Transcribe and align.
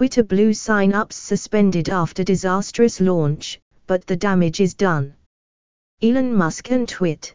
Twitter 0.00 0.22
Blue 0.22 0.54
sign-ups 0.54 1.14
suspended 1.14 1.90
after 1.90 2.24
disastrous 2.24 3.02
launch, 3.02 3.60
but 3.86 4.06
the 4.06 4.16
damage 4.16 4.58
is 4.58 4.72
done. 4.72 5.12
Elon 6.00 6.34
Musk 6.34 6.70
and 6.70 6.88
Twit. 6.88 7.34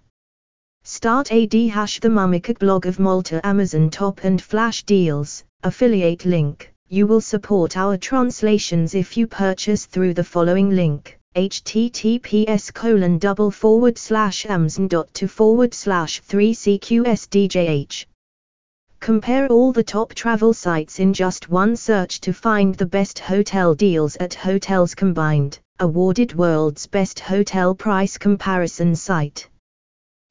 Start 0.83 1.31
AD 1.31 1.53
hash 1.53 1.99
the 1.99 2.09
Mummicook 2.09 2.57
blog 2.57 2.87
of 2.87 2.97
Malta 2.97 3.39
Amazon 3.45 3.91
top 3.91 4.23
and 4.23 4.41
flash 4.41 4.81
deals, 4.81 5.43
affiliate 5.61 6.25
link. 6.25 6.73
You 6.89 7.05
will 7.05 7.21
support 7.21 7.77
our 7.77 7.97
translations 7.97 8.95
if 8.95 9.15
you 9.15 9.27
purchase 9.27 9.85
through 9.85 10.15
the 10.15 10.23
following 10.23 10.71
link 10.71 11.19
https 11.35 12.73
colon 12.73 13.19
double 13.19 13.51
forward 13.51 13.99
slash 13.99 14.47
amazon 14.47 14.87
dot 14.87 15.13
to 15.13 15.27
forward 15.27 15.71
slash 15.75 16.19
3cqsdjh. 16.23 18.05
Compare 19.05 19.45
all 19.49 19.71
the 19.71 19.83
top 19.83 20.15
travel 20.15 20.51
sites 20.51 20.99
in 20.99 21.13
just 21.13 21.47
one 21.47 21.75
search 21.75 22.19
to 22.21 22.33
find 22.33 22.73
the 22.73 22.87
best 22.87 23.19
hotel 23.19 23.75
deals 23.75 24.15
at 24.15 24.33
Hotels 24.33 24.95
Combined, 24.95 25.59
awarded 25.79 26.33
world's 26.33 26.87
best 26.87 27.19
hotel 27.19 27.75
price 27.75 28.17
comparison 28.17 28.95
site. 28.95 29.47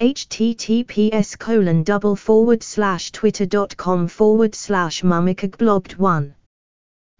https 0.00 1.38
colon 1.38 1.82
double 1.82 2.16
forward 2.16 2.62
slash 2.62 3.12
twitter.com 3.12 4.08
forward 4.08 4.54
slash 4.54 5.02
mummicookblogged1 5.02 6.32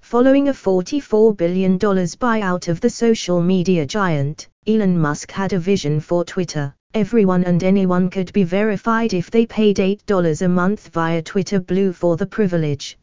Following 0.00 0.48
a 0.48 0.52
$44 0.52 1.36
billion 1.36 1.78
buyout 1.78 2.68
of 2.68 2.80
the 2.80 2.90
social 2.90 3.42
media 3.42 3.84
giant, 3.84 4.48
Elon 4.66 4.98
Musk 4.98 5.30
had 5.30 5.52
a 5.52 5.58
vision 5.58 6.00
for 6.00 6.24
Twitter. 6.24 6.74
Everyone 6.94 7.44
and 7.44 7.62
anyone 7.62 8.08
could 8.08 8.32
be 8.32 8.42
verified 8.42 9.14
if 9.14 9.30
they 9.30 9.46
paid 9.46 9.76
$8 9.76 10.42
a 10.42 10.48
month 10.48 10.88
via 10.88 11.22
Twitter 11.22 11.60
Blue 11.60 11.92
for 11.92 12.16
the 12.16 12.26
privilege. 12.26 12.96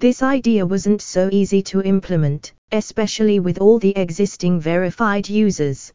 This 0.00 0.22
idea 0.22 0.64
wasn't 0.64 1.02
so 1.02 1.28
easy 1.30 1.60
to 1.64 1.82
implement, 1.82 2.54
especially 2.72 3.38
with 3.38 3.58
all 3.58 3.78
the 3.78 3.94
existing 3.94 4.58
verified 4.58 5.28
users. 5.28 5.92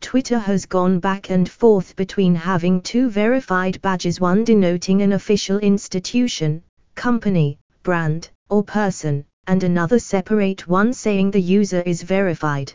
Twitter 0.00 0.38
has 0.38 0.64
gone 0.64 0.98
back 0.98 1.28
and 1.28 1.46
forth 1.46 1.94
between 1.94 2.34
having 2.34 2.80
two 2.80 3.10
verified 3.10 3.82
badges 3.82 4.18
one 4.18 4.44
denoting 4.44 5.02
an 5.02 5.12
official 5.12 5.58
institution, 5.58 6.62
company, 6.94 7.58
brand, 7.82 8.30
or 8.48 8.62
person, 8.64 9.26
and 9.46 9.62
another 9.62 9.98
separate 9.98 10.66
one 10.66 10.94
saying 10.94 11.32
the 11.32 11.48
user 11.58 11.82
is 11.82 12.02
verified. 12.02 12.72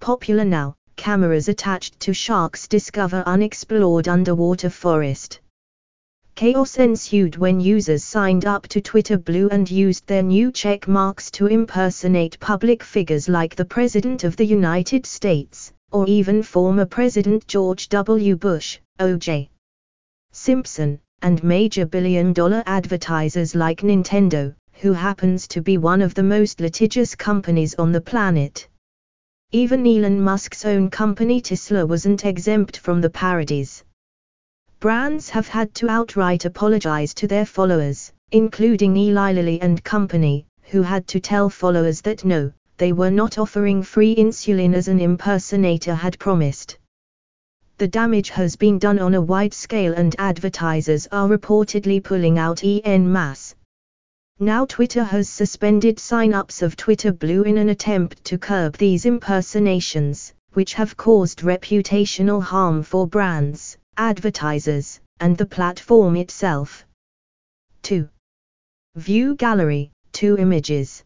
Popular 0.00 0.46
now, 0.46 0.74
cameras 0.96 1.50
attached 1.50 2.00
to 2.00 2.14
sharks 2.14 2.66
discover 2.66 3.22
unexplored 3.26 4.08
underwater 4.08 4.70
forest. 4.70 5.40
Chaos 6.36 6.76
ensued 6.76 7.36
when 7.36 7.60
users 7.60 8.04
signed 8.04 8.44
up 8.44 8.68
to 8.68 8.78
Twitter 8.82 9.16
Blue 9.16 9.48
and 9.48 9.70
used 9.70 10.06
their 10.06 10.22
new 10.22 10.52
check 10.52 10.86
marks 10.86 11.30
to 11.30 11.46
impersonate 11.46 12.38
public 12.40 12.82
figures 12.82 13.26
like 13.26 13.56
the 13.56 13.64
President 13.64 14.22
of 14.22 14.36
the 14.36 14.44
United 14.44 15.06
States, 15.06 15.72
or 15.92 16.06
even 16.06 16.42
former 16.42 16.84
President 16.84 17.48
George 17.48 17.88
W. 17.88 18.36
Bush, 18.36 18.78
O.J. 19.00 19.48
Simpson, 20.30 21.00
and 21.22 21.42
major 21.42 21.86
billion 21.86 22.34
dollar 22.34 22.62
advertisers 22.66 23.54
like 23.54 23.80
Nintendo, 23.80 24.54
who 24.72 24.92
happens 24.92 25.48
to 25.48 25.62
be 25.62 25.78
one 25.78 26.02
of 26.02 26.12
the 26.12 26.22
most 26.22 26.60
litigious 26.60 27.14
companies 27.14 27.74
on 27.76 27.92
the 27.92 28.00
planet. 28.02 28.68
Even 29.52 29.86
Elon 29.86 30.20
Musk's 30.20 30.66
own 30.66 30.90
company 30.90 31.40
Tesla 31.40 31.86
wasn't 31.86 32.26
exempt 32.26 32.76
from 32.76 33.00
the 33.00 33.08
parodies 33.08 33.85
brands 34.86 35.30
have 35.30 35.48
had 35.48 35.74
to 35.74 35.88
outright 35.88 36.44
apologize 36.44 37.14
to 37.14 37.26
their 37.26 37.46
followers, 37.46 38.12
including 38.30 38.96
Eli 38.96 39.32
Lilly 39.32 39.60
and 39.60 39.82
Company, 39.82 40.46
who 40.62 40.82
had 40.82 41.08
to 41.08 41.18
tell 41.18 41.48
followers 41.48 42.02
that 42.02 42.24
no, 42.24 42.52
they 42.76 42.92
were 42.92 43.10
not 43.10 43.38
offering 43.38 43.82
free 43.82 44.14
insulin 44.14 44.74
as 44.74 44.86
an 44.86 45.00
impersonator 45.00 45.94
had 45.94 46.18
promised. 46.18 46.76
The 47.78 47.88
damage 47.88 48.28
has 48.28 48.54
been 48.54 48.78
done 48.78 48.98
on 48.98 49.14
a 49.14 49.20
wide 49.20 49.54
scale 49.54 49.94
and 49.94 50.14
advertisers 50.18 51.08
are 51.10 51.26
reportedly 51.26 52.04
pulling 52.04 52.38
out 52.38 52.62
en 52.62 53.10
masse. 53.10 53.54
Now 54.38 54.66
Twitter 54.66 55.04
has 55.04 55.28
suspended 55.28 55.98
sign-ups 55.98 56.60
of 56.60 56.76
Twitter 56.76 57.12
Blue 57.12 57.42
in 57.44 57.56
an 57.56 57.70
attempt 57.70 58.22
to 58.26 58.36
curb 58.36 58.76
these 58.76 59.06
impersonations, 59.06 60.34
which 60.52 60.74
have 60.74 60.98
caused 60.98 61.40
reputational 61.40 62.42
harm 62.42 62.82
for 62.82 63.06
brands 63.06 63.78
advertisers, 63.96 65.00
and 65.20 65.36
the 65.36 65.46
platform 65.46 66.16
itself. 66.16 66.84
2. 67.82 68.08
View 68.96 69.34
gallery, 69.36 69.90
2 70.12 70.36
images. 70.38 71.04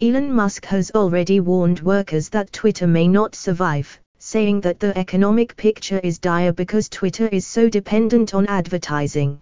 Elon 0.00 0.32
Musk 0.32 0.64
has 0.66 0.90
already 0.92 1.40
warned 1.40 1.80
workers 1.80 2.28
that 2.28 2.52
Twitter 2.52 2.86
may 2.86 3.08
not 3.08 3.34
survive, 3.34 3.98
saying 4.18 4.60
that 4.60 4.80
the 4.80 4.96
economic 4.96 5.56
picture 5.56 5.98
is 5.98 6.18
dire 6.18 6.52
because 6.52 6.88
Twitter 6.88 7.26
is 7.28 7.46
so 7.46 7.68
dependent 7.68 8.32
on 8.32 8.46
advertising. 8.46 9.40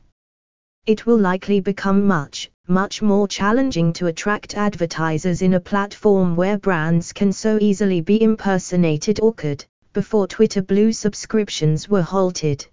It 0.86 1.04
will 1.04 1.18
likely 1.18 1.60
become 1.60 2.06
much, 2.06 2.50
much 2.68 3.02
more 3.02 3.28
challenging 3.28 3.92
to 3.94 4.06
attract 4.06 4.56
advertisers 4.56 5.42
in 5.42 5.54
a 5.54 5.60
platform 5.60 6.36
where 6.36 6.58
brands 6.58 7.12
can 7.12 7.32
so 7.32 7.58
easily 7.60 8.00
be 8.00 8.22
impersonated 8.22 9.20
or 9.20 9.34
could, 9.34 9.64
before 9.96 10.26
Twitter 10.26 10.60
Blue 10.60 10.92
subscriptions 10.92 11.88
were 11.88 12.02
halted. 12.02 12.66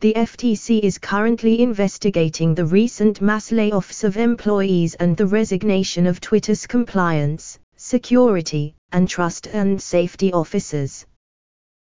The 0.00 0.12
FTC 0.14 0.80
is 0.80 0.98
currently 0.98 1.60
investigating 1.62 2.52
the 2.52 2.66
recent 2.66 3.20
mass 3.20 3.52
layoffs 3.52 4.02
of 4.02 4.16
employees 4.16 4.96
and 4.96 5.16
the 5.16 5.28
resignation 5.28 6.04
of 6.04 6.20
Twitter's 6.20 6.66
compliance, 6.66 7.60
security, 7.76 8.74
and 8.90 9.08
trust 9.08 9.46
and 9.46 9.80
safety 9.80 10.32
officers. 10.32 11.06